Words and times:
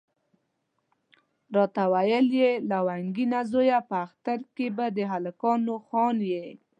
راته 1.55 1.83
ویل 1.93 2.27
یې 2.41 2.51
لونګینه 2.69 3.39
زویه 3.51 3.79
په 3.89 3.97
اختر 4.05 4.39
کې 4.55 4.67
به 4.75 4.85
د 4.95 4.99
هلکانو 5.11 5.73
خان 5.87 6.17
یې. 6.31 6.47